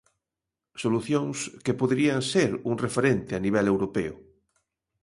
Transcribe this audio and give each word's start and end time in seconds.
Solucións 0.83 1.37
que 1.65 1.77
poderían 1.81 2.21
ser 2.33 2.51
un 2.69 2.75
referente 2.85 3.31
a 3.35 3.43
nivel 3.45 3.65
europeo. 3.73 4.15